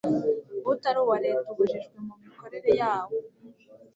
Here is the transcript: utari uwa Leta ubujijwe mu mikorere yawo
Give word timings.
utari 0.71 0.97
uwa 1.03 1.17
Leta 1.25 1.47
ubujijwe 1.53 1.97
mu 2.07 2.13
mikorere 2.23 2.69
yawo 2.81 3.15